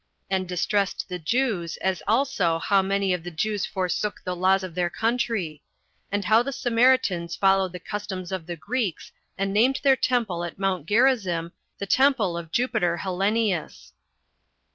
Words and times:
And 0.31 0.49
Distressed 0.49 1.09
The 1.09 1.19
Jews' 1.19 1.77
As 1.77 2.01
Also 2.07 2.57
How 2.57 2.81
Many 2.81 3.13
Of 3.13 3.21
The 3.23 3.29
Jews 3.29 3.67
Forsook 3.67 4.19
The 4.23 4.35
Laws 4.35 4.63
Of 4.63 4.73
Their 4.73 4.89
Country; 4.89 5.61
And 6.11 6.25
How 6.25 6.41
The 6.41 6.51
Samaritans 6.51 7.35
Followed 7.35 7.71
The 7.71 7.81
Customs 7.81 8.31
Of 8.31 8.47
The 8.47 8.55
Greeks 8.55 9.11
And 9.37 9.53
Named 9.53 9.79
Their 9.83 9.95
Temple 9.95 10.43
At 10.43 10.57
Mount 10.57 10.87
Gerizzim 10.87 11.51
The 11.77 11.85
Temple 11.85 12.35
Of 12.35 12.51
Jupiter 12.51 12.97
Hellenius. 12.97 13.93